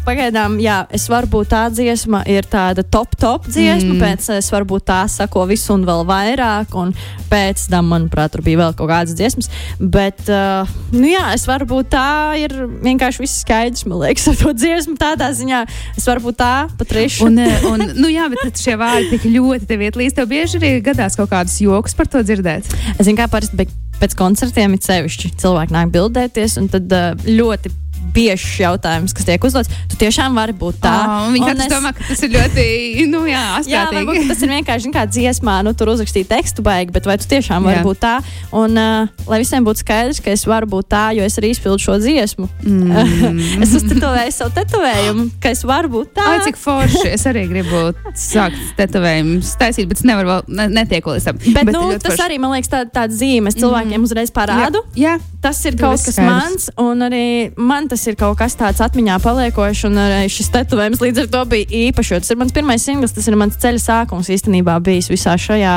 Pagaidām, 0.06 0.58
jā, 0.62 0.80
es 0.96 1.06
varu 1.10 1.30
būt 1.30 1.50
tā 1.52 1.62
dziesma, 1.74 2.22
ir 2.30 2.48
tāda 2.50 2.84
top, 2.84 3.16
top 3.20 3.46
dziesma, 3.48 3.94
mm. 3.94 4.00
pēc 4.02 4.30
es 4.38 4.50
varu 4.52 4.68
būt 4.74 4.86
tā, 4.90 5.00
sako 5.10 5.46
visu 5.50 5.74
un 5.76 5.84
vēl 5.88 6.04
vairāk, 6.08 6.74
un 6.80 6.94
pēc 7.30 7.68
tam, 7.70 7.90
manuprāt, 7.92 8.32
tur 8.34 8.42
bija 8.46 8.58
vēl 8.64 8.74
kaut 8.78 8.90
kādas 8.90 9.14
dziesmas. 9.18 9.50
Bet, 9.78 10.24
uh, 10.28 10.66
nu 10.94 11.06
jā, 11.10 11.28
es 11.36 11.46
varu 11.48 11.68
būt 11.70 11.92
tā, 11.94 12.06
ir 12.40 12.54
vienkārši 12.82 13.22
viss 13.22 13.44
skaidrs, 13.44 13.86
man 13.86 14.00
liekas, 14.02 14.26
ar 14.32 14.38
to 14.40 14.52
dziesmu 14.56 14.96
tādā 15.00 15.30
ziņā. 15.36 15.62
Es 16.00 16.08
varu 16.10 16.24
būt 16.28 16.40
tā, 16.40 16.54
patriša. 16.80 17.26
Un, 17.28 17.38
eh, 17.38 17.66
un, 17.70 17.84
nu 18.00 18.10
jā, 18.10 18.26
bet 18.32 18.58
šie 18.58 18.74
vārdi 18.80 19.12
tik 19.14 19.28
ļoti 19.30 19.68
tev 19.70 19.84
iet 19.86 19.98
līdz. 20.00 20.16
Tev 20.18 20.26
bieži 20.30 20.49
arī 20.58 20.72
gadās 20.84 21.16
kaut 21.18 21.30
kādus 21.30 21.58
joks 21.62 21.94
par 21.94 22.08
to 22.10 22.22
dzirdēt. 22.26 22.66
Es 22.96 23.06
zinu, 23.06 23.18
kā 23.20 23.28
parasti 23.30 23.56
be- 23.60 23.68
pēc 24.00 24.16
koncertiem 24.18 24.74
ir 24.74 24.82
sevišķi. 24.82 25.34
Cilvēki 25.40 25.76
nāk 25.76 25.92
bildēties, 25.94 26.56
un 26.60 26.68
tad 26.72 26.90
uh, 26.96 27.12
ļoti 27.28 27.72
biežs 28.14 28.58
jautājums, 28.60 29.14
kas 29.16 29.26
tiek 29.28 29.44
uzdots. 29.46 29.70
Tu 29.90 29.98
tiešām 30.00 30.34
vari 30.38 30.52
būt 30.56 30.80
tā. 30.82 30.92
Oh, 31.06 31.34
katrs 31.46 31.66
es- 31.66 31.72
domā, 31.72 31.92
ka 31.96 32.04
tas 32.08 32.22
ir 32.26 32.30
ļoti, 32.34 32.66
nu 33.10 33.24
jā, 33.28 33.44
Jā, 33.70 33.84
varbūt 33.92 34.28
tas 34.28 34.42
ir 34.42 34.48
vienkārši 34.54 34.92
kā 34.94 35.04
dziesmā, 35.06 35.58
nu, 35.66 35.72
tur 35.74 35.92
uzrakstīt 35.94 36.28
tekstu 36.30 36.62
baigi, 36.66 36.92
bet 36.92 37.06
vai 37.06 37.16
tu 37.18 37.28
tiešām 37.30 37.62
vari 37.66 37.78
Jā. 37.80 37.84
būt 37.86 37.98
tā? 38.02 38.14
Un, 38.52 38.76
uh, 38.78 39.08
lai 39.30 39.38
visiem 39.42 39.64
būtu 39.66 39.84
skaidrs, 39.84 40.20
ka 40.24 40.30
es 40.34 40.44
varu 40.48 40.66
būt 40.66 40.88
tā, 40.90 41.04
jo 41.16 41.22
es 41.24 41.36
arī 41.38 41.50
izpildu 41.54 41.78
šo 41.80 41.98
dziesmu. 42.02 42.48
Mm. 42.64 43.62
es 43.64 43.74
uztetovēju 43.78 44.32
savu 44.34 44.54
tetovējumu, 44.58 45.28
ka 45.40 45.52
es 45.54 45.62
varu 45.68 45.88
būt 45.88 46.14
tā. 46.18 46.26
Ai, 46.26 46.40
cik 46.46 46.56
forši. 46.60 47.06
Es 47.14 47.26
arī 47.30 47.46
gribu 47.50 47.90
sākt 48.18 48.58
tetovējumus 48.78 49.54
taisīt, 49.60 49.88
bet 49.90 50.00
es 50.00 50.06
nevaru 50.08 50.28
vēl, 50.34 50.42
ne, 50.60 50.68
netieku 50.80 51.14
līdz 51.14 51.28
tam. 51.30 51.38
Bet, 51.44 51.64
bet 51.68 51.74
nu, 51.76 51.84
tas 51.98 52.12
forši. 52.14 52.24
arī 52.26 52.38
man 52.42 52.54
liekas, 52.56 52.70
tā, 52.72 52.82
tāds 52.90 53.18
zīmes 53.20 53.56
cilvēkiem 53.58 54.06
uzreiz 54.06 54.32
parādu. 54.34 54.82
Jā, 54.94 55.14
jā. 55.14 55.18
Tas 55.40 55.56
ir 55.64 55.72
Tur 55.72 55.86
kaut 55.86 56.02
kas 56.04 56.14
skaidrs. 56.18 56.28
mans, 56.28 56.66
un 56.76 57.00
arī 57.06 57.24
man 57.56 57.88
tas 57.88 57.99
ir 58.08 58.16
kaut 58.20 58.38
kas 58.40 58.56
tāds 58.58 58.80
atmiņā 58.84 59.18
paliekošs. 59.24 59.84
Un 59.88 59.98
arī 60.00 60.30
šis 60.32 60.50
tetovējums 60.54 61.02
līdz 61.04 61.24
ar 61.24 61.28
to 61.34 61.42
bija 61.52 61.68
īpašs. 61.88 62.22
Tas 62.24 62.32
ir 62.34 62.40
mans 62.40 62.54
pirmais 62.56 62.86
singls, 62.86 63.14
tas 63.16 63.28
ir 63.28 63.36
mans 63.40 63.58
ceļa 63.60 63.82
sākums 63.82 64.30
īstenībā 64.32 64.78
bijis 64.84 65.10
visā 65.12 65.36
šajā. 65.40 65.76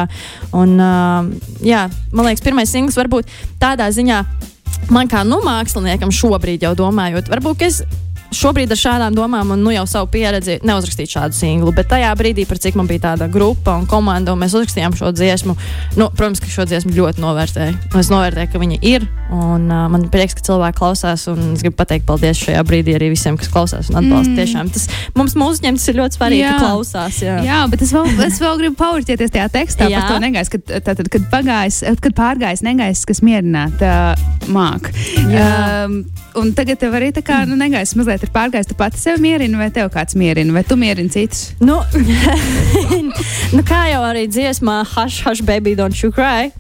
Un, 0.56 0.78
uh, 0.80 1.28
jā, 1.66 1.88
man 2.14 2.30
liekas, 2.30 2.46
pirmais 2.46 2.72
singls 2.72 3.00
varbūt 3.00 3.32
tādā 3.62 3.90
ziņā. 3.94 4.24
Man 4.94 5.12
kā 5.12 5.24
nu, 5.28 5.40
māksliniekam 5.46 6.12
šobrīd 6.12 6.66
jau 6.66 6.74
domājot, 6.78 7.30
varbūt 7.32 7.68
es 7.68 7.84
šobrīd 8.38 8.72
ar 8.74 8.80
šādām 8.80 9.18
domām 9.18 9.54
un 9.56 9.64
nu, 9.64 9.72
jau 9.74 9.86
savu 9.90 10.10
pieredzi 10.14 10.60
neuzrakstīju 10.66 11.14
šādu 11.16 11.38
singlu. 11.38 11.74
Bet 11.76 11.90
tajā 11.92 12.12
brīdī, 12.20 12.46
par 12.50 12.62
cik 12.62 12.78
man 12.80 12.90
bija 12.90 13.08
tāda 13.10 13.30
grupa 13.32 13.78
un 13.80 13.88
komanda, 13.90 14.34
un 14.34 14.42
mēs 14.44 14.56
uzrakstījām 14.58 14.96
šo 14.98 15.14
dziesmu, 15.16 15.56
nu, 16.00 16.10
protams, 16.18 16.42
ka 16.44 16.52
šo 16.52 16.68
dziesmu 16.70 16.94
ļoti 16.98 17.24
novērtēju. 17.24 17.78
Es 18.00 18.12
novērtēju, 18.14 18.52
ka 18.54 18.62
viņa 18.62 18.80
ir, 18.90 19.08
un 19.34 19.68
uh, 19.70 19.86
man 19.92 20.08
prieks, 20.14 20.36
ka 20.38 20.46
cilvēki 20.46 20.80
klausās. 20.80 21.26
Un 21.32 21.54
es 21.54 21.64
gribu 21.64 21.78
pateikt 21.80 22.08
paldies 22.10 22.42
šajā 22.42 22.64
brīdī 22.68 22.98
arī 22.98 23.12
visiem, 23.14 23.38
kas 23.40 23.52
klausās 23.54 23.92
un 23.92 24.00
atbalsta. 24.02 24.34
Mm. 24.34 24.40
Tiešām 24.42 24.72
tas 24.74 24.88
mums 25.18 25.38
mūziķiem 25.40 25.80
tas 25.80 25.90
ir 25.90 26.00
ļoti 26.00 26.20
svarīgi, 26.20 26.44
Jā. 26.44 26.54
ka 26.58 26.68
klausās. 26.68 27.20
Jā. 27.24 27.38
Jā, 27.46 27.62
bet 27.72 27.86
es 27.86 27.94
vēl, 27.96 28.10
es 28.28 28.40
vēl 28.44 28.60
gribu 28.62 28.80
paurķēties 28.82 29.34
tajā 29.34 29.48
tekstā 29.54 29.90
Jā. 29.92 30.02
par 30.02 30.14
to 30.14 30.24
negaisu, 30.24 30.56
kad, 30.58 30.76
tātad, 30.90 31.10
kad, 31.14 31.28
pagājis, 31.34 31.82
kad 32.04 32.18
pārgājis 32.18 32.66
negaiss, 32.66 33.08
kas 33.10 33.24
mierināt 33.26 33.84
uh, 33.86 34.14
māk. 34.54 34.92
Um, 35.24 36.02
un 36.40 36.54
tagad 36.58 36.82
tev 36.82 36.96
arī 36.98 37.12
tā 37.16 37.24
kā 37.26 37.44
nu, 37.50 37.58
negaiss 37.60 37.98
mazliet 38.00 38.23
ir 38.24 38.32
pārgājis. 38.34 38.70
Tu 38.72 38.78
pati 38.80 39.02
sevi 39.02 39.24
mierini, 39.24 39.60
vai 39.60 39.70
tev 39.74 39.92
kāds 39.94 40.18
mierina, 40.20 40.56
vai 40.56 40.64
tu 40.68 40.78
mierini 40.80 41.12
citus? 41.14 41.52
Nu, 41.64 41.82
nu, 43.56 43.64
kā 43.68 43.86
jau 43.92 44.04
arī 44.08 44.28
dziesmā 44.32 44.82
Hush, 44.96 45.24
Hush, 45.28 45.44
Baby, 45.46 45.76
Don't 45.80 46.00
You 46.02 46.14
Cry. 46.16 46.52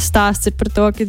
Stāsts 0.00 0.50
ir 0.50 0.56
par 0.60 0.70
to, 0.74 0.88
ka 0.96 1.06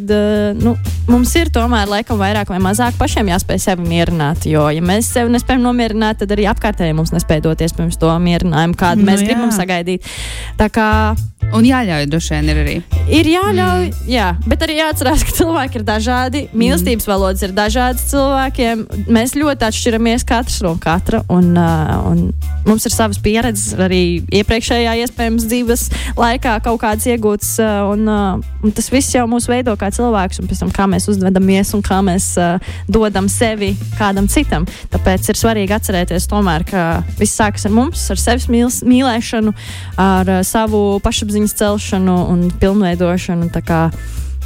nu, 0.58 0.76
mums 1.10 1.34
ir 1.40 1.52
tomēr 1.54 1.90
laikam 1.92 2.20
vairāk 2.22 2.52
vai 2.54 2.60
mazāk 2.64 2.96
pašiem 3.00 3.32
jāspēj 3.34 3.64
sevi 3.66 3.88
mierināt. 3.88 4.48
Jo, 4.48 4.68
ja 4.72 4.84
mēs 4.84 5.12
sevi 5.14 5.34
nespējam 5.34 5.66
nomierināt, 5.66 6.22
tad 6.24 6.36
arī 6.36 6.48
apkārtēji 6.52 6.96
mums 6.98 7.12
nespēj 7.16 7.44
doties 7.48 7.76
pirms 7.78 8.00
to 8.00 8.12
mierinājumu, 8.24 8.78
kādu 8.80 9.04
Nu 9.04 9.12
mēs 9.12 9.24
jā. 9.24 9.32
gribam 9.32 9.52
sagaidīt. 9.56 10.08
Tā 10.58 10.72
kā 10.74 10.90
Un 11.56 11.64
jāļauj 11.64 12.10
droši 12.12 12.34
vien 12.34 12.50
ir 12.52 12.58
arī. 12.60 12.74
ir 13.08 13.28
jāļauj, 13.32 13.86
mm. 13.88 14.08
jā, 14.12 14.26
bet 14.52 14.64
arī 14.66 14.74
jāatcerās, 14.82 15.22
ka 15.24 15.36
cilvēki 15.38 15.80
ir 15.80 15.86
dažādi. 15.88 16.42
Mīlestības 16.52 17.06
mm. 17.06 17.12
valodas 17.14 17.44
ir 17.46 17.54
dažādas 17.56 18.04
cilvēkiem. 18.10 18.82
Mēs 19.16 19.36
ļoti 19.38 19.68
atšķiramies 19.70 20.26
katrs 20.28 20.60
no 20.66 20.74
katra. 20.84 21.22
Un, 21.32 21.54
uh, 21.56 21.94
un 22.10 22.26
mums 22.68 22.88
ir 22.88 22.96
savas 22.96 23.22
pieredzes 23.24 23.78
arī 23.80 24.02
iepriekšējā 24.42 24.98
iespējams 25.06 25.48
dzīves 25.48 25.86
laikā 26.20 26.58
kaut 26.66 26.82
kāds 26.84 27.08
iegūts. 27.08 27.54
Uh, 27.64 27.94
un, 27.94 28.04
uh, 28.12 28.17
un 28.64 28.76
tas 28.76 28.90
viss 28.94 29.16
jau 29.16 29.26
mūs 29.30 29.48
veido 29.50 29.76
kā 29.80 29.90
cilvēks, 29.94 30.42
un 30.42 30.50
pēc 30.50 30.64
tam 30.64 30.74
kā 30.76 30.88
mēs 30.90 31.08
uzvedamies 31.12 31.74
un 31.78 31.84
kā 31.86 32.00
mēs 32.06 32.30
uh, 32.42 32.72
dodam 32.92 33.30
sevi 33.32 33.74
kādam 34.00 34.30
citam. 34.32 34.68
Tāpēc 34.94 35.32
ir 35.32 35.40
svarīgi 35.40 35.76
atcerēties 35.78 36.30
tomēr, 36.32 36.68
ka 36.68 36.86
viss 37.20 37.38
sākas 37.40 37.68
ar 37.70 37.76
mums, 37.78 38.06
ar 38.14 38.22
sevis 38.22 38.50
mīls, 38.52 38.82
mīlēšanu, 38.88 39.56
ar 40.04 40.34
uh, 40.38 40.44
savu 40.48 41.02
pašapziņas 41.06 41.58
celšanu 41.64 42.22
un 42.34 42.48
pilnveidošanu. 42.62 43.52
Kā, 43.68 43.88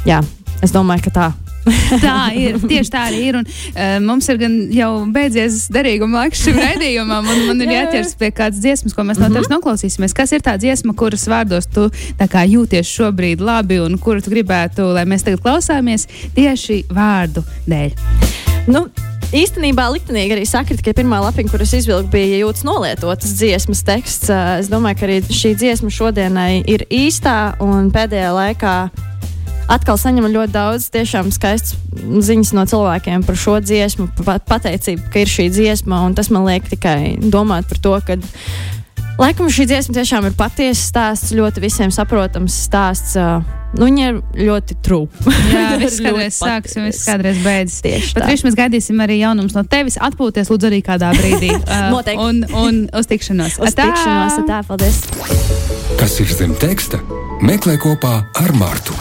jā, 0.08 0.22
es 0.62 0.74
domāju, 0.74 1.08
ka 1.08 1.16
tā. 1.18 1.32
Tā 2.06 2.16
ir. 2.38 2.58
Tieši 2.58 2.90
tā 2.92 3.04
arī 3.10 3.20
ir. 3.28 3.38
Un, 3.40 3.46
uh, 3.46 3.96
mums 4.04 4.28
ir 4.32 4.40
gan 4.40 4.56
jau 4.74 4.90
beidzies 5.14 5.68
derīguma 5.72 6.24
laiks 6.24 6.42
šim 6.46 6.58
raidījumam, 6.64 7.28
un 7.28 7.44
man 7.50 7.62
ir 7.62 7.70
Jā, 7.70 7.76
jā. 7.76 7.84
jāķers 7.86 8.16
pie 8.20 8.32
kādas 8.34 8.62
dziesmas, 8.64 8.96
ko 8.96 9.06
mēs 9.06 9.20
no 9.22 9.30
tevis 9.32 9.52
noklausīsimies. 9.52 10.16
Kas 10.16 10.34
ir 10.34 10.44
tā 10.44 10.56
dziesma, 10.60 10.96
kuras 10.98 11.28
vārdos 11.30 11.70
tu 11.72 11.88
kā 12.32 12.44
jūties 12.48 12.88
šobrīd 12.88 13.42
labi, 13.44 13.80
un 13.82 13.98
kuru 14.02 14.24
tu 14.24 14.32
gribētu, 14.34 14.90
lai 14.96 15.06
mēs 15.08 15.26
tagad 15.26 15.42
klausāmies 15.44 16.08
tieši 16.36 16.84
vārdu 16.92 17.44
dēļ? 17.70 17.96
Nu, 18.72 18.86
Īstenībā 19.32 19.86
liktenīgi 19.88 20.34
arī 20.34 20.42
sakrit, 20.44 20.82
ka 20.84 20.92
pirmā 20.92 21.16
lapiņa, 21.24 21.48
kuras 21.48 21.70
izvilku, 21.72 22.10
bija 22.12 22.42
jūtas 22.42 22.66
nolietotas 22.68 23.30
dziesmas 23.38 23.80
teksts. 23.88 24.28
Ā, 24.28 24.40
Es 24.60 24.68
domāju, 24.68 24.98
ka 25.00 25.06
arī 25.06 25.16
šī 25.24 25.54
dziesma 25.56 25.88
šodienai 25.88 26.58
ir 26.68 26.84
īstā 26.92 27.54
un 27.64 27.88
pēdējā 27.94 28.28
laikā 28.36 28.74
atkal 29.70 29.98
saņemu 30.00 30.30
ļoti 30.34 30.52
daudz 30.54 30.88
tiešām 30.94 31.30
skaistas 31.34 31.76
ziņas 32.02 32.52
no 32.56 32.64
cilvēkiem 32.68 33.24
par 33.26 33.38
šo 33.38 33.58
dziesmu, 33.62 34.08
pa- 34.24 34.38
pateicību, 34.38 35.10
ka 35.12 35.22
ir 35.22 35.30
šī 35.30 35.48
dziesma, 35.54 36.02
un 36.06 36.14
tas 36.18 36.30
man 36.34 36.44
liek 36.48 36.66
tikai 36.68 37.16
domāt 37.22 37.68
par 37.70 37.78
to, 37.84 37.94
ka 38.06 38.16
laikam 39.20 39.50
šī 39.52 39.66
dziesma 39.70 39.94
tiešām 40.00 40.26
ir 40.30 40.36
patiesa 40.38 40.82
stāsts, 40.88 41.34
ļoti 41.36 41.62
visiem 41.62 41.92
saprotams 41.94 42.56
stāsts. 42.68 43.16
Nu, 43.72 43.86
viņa 43.88 44.08
ir 44.10 44.16
ļoti 44.50 44.74
trūka. 44.84 45.32
Jā, 45.48 45.68
viss 45.80 46.02
kādreiz 46.04 46.36
sāks, 46.36 46.74
un 46.76 46.90
viss 46.90 47.06
kādreiz 47.08 47.38
beidzas. 47.40 47.78
Tieši 47.80 48.10
Bet 48.18 48.20
tā. 48.20 48.26
tieši 48.28 48.44
mēs 48.44 48.58
gaidīsim 48.58 49.00
arī 49.00 49.16
jaunumus 49.22 49.54
no 49.56 49.62
tevis. 49.64 49.96
Atpūties, 49.96 50.50
lūdzu, 50.52 50.68
arī 50.68 50.82
kādā 50.84 51.14
brīdī. 51.16 51.54
Uh, 51.62 51.88
Noteikti. 51.94 52.20
Un, 52.20 52.42
un 52.52 52.82
uz 53.00 53.08
tikšanos. 53.08 53.56
Uz 53.64 53.72
Atā! 53.72 53.86
tikšanos, 53.88 54.36
tā, 54.50 54.60
paldies! 54.68 55.00
Kas 55.96 56.18
ir 56.20 56.28
zem 56.36 56.52
teksta? 56.60 57.00
Meklē 57.40 57.78
kopā 57.80 58.18
ar 58.42 58.52
Mārtu. 58.60 58.92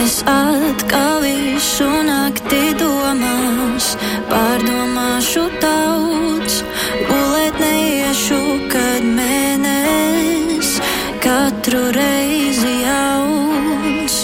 Es 0.00 0.22
atkal 0.24 1.20
visu 1.20 1.88
nakti 2.06 2.72
domās, 2.80 3.90
pārdomāšu 4.30 5.42
daudz, 5.60 6.62
gulēt 7.08 7.60
neiešu, 7.60 8.40
kad 8.72 9.04
mēnesis 9.18 10.78
katru 11.20 11.82
reizi 11.96 12.74
jauns. 12.86 14.16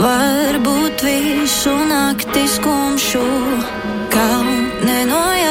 Varbūt 0.00 1.06
visu 1.06 1.76
nakti 1.92 2.48
skumšu, 2.56 3.26
kaut 4.10 4.84
nenojauts. 4.90 5.46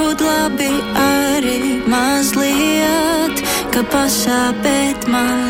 būt 0.00 0.22
labi 0.24 0.70
arī 1.00 1.60
mazliet, 1.90 3.42
ka 3.74 3.82
pasāpēt 3.92 5.06
man 5.12 5.49